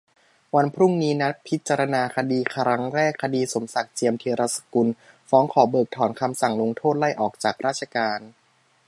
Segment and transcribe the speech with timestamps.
[0.55, 4.87] วันพรุ่งนี้ นัดพิจารณาคดีครั้งแรก คดีสมศักดิ์ เจียมธีรสกุล
[5.29, 8.19] ฟ้องขอเพิกถอนคำสั่งลงโทษไล่ออกจากราชการ